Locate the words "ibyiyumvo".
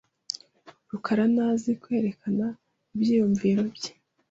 2.95-3.45